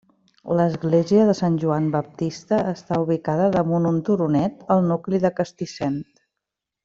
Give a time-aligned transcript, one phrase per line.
[0.59, 6.01] L'església de Sant Joan Baptista està ubicada damunt un turonet al nucli de Castissent.